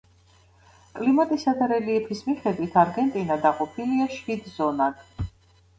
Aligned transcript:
კლიმატისა 0.95 1.53
და 1.61 1.67
რელიეფის 1.73 2.23
მიხედვით, 2.31 2.81
არგენტინა 2.87 3.41
დაყოფილია 3.47 4.11
შვიდ 4.19 4.51
ზონად. 4.59 5.07